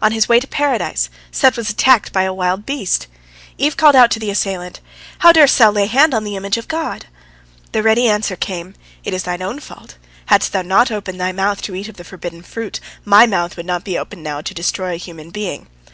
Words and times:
On 0.00 0.12
his 0.12 0.30
way 0.30 0.40
to 0.40 0.46
Paradise, 0.46 1.10
Seth 1.30 1.58
was 1.58 1.68
attacked 1.68 2.10
by 2.10 2.22
a 2.22 2.32
wild 2.32 2.64
beast. 2.64 3.06
Eve 3.58 3.76
called 3.76 3.94
out 3.94 4.10
to 4.12 4.18
the 4.18 4.30
assailant, 4.30 4.80
"How 5.18 5.30
durst 5.30 5.58
thou 5.58 5.70
lay 5.70 5.86
hand 5.88 6.14
on 6.14 6.24
the 6.24 6.36
image 6.36 6.56
of 6.56 6.68
God?" 6.68 7.04
The 7.72 7.82
ready 7.82 8.08
answer 8.08 8.34
came: 8.34 8.74
"It 9.04 9.12
is 9.12 9.24
thine 9.24 9.42
own 9.42 9.60
fault. 9.60 9.98
Hadst 10.24 10.54
thou 10.54 10.62
not 10.62 10.90
opened 10.90 11.20
thy 11.20 11.32
mouth 11.32 11.60
to 11.60 11.74
eat 11.74 11.90
of 11.90 11.98
the 11.98 12.04
forbidden 12.04 12.40
fruit, 12.40 12.80
my 13.04 13.26
mouth 13.26 13.58
would 13.58 13.66
not 13.66 13.84
be 13.84 13.98
opened 13.98 14.22
now 14.22 14.40
to 14.40 14.54
destroy 14.54 14.94
a 14.94 14.96
human 14.96 15.28
being." 15.28 15.66